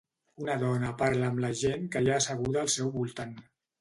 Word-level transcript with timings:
Una 0.43 0.53
dona 0.61 0.87
parla 1.01 1.29
amb 1.33 1.41
la 1.45 1.51
gent 1.59 1.85
que 1.97 2.01
hi 2.03 2.09
ha 2.15 2.17
asseguda 2.23 2.65
al 2.67 2.73
seu 2.77 2.91
voltant. 2.97 3.37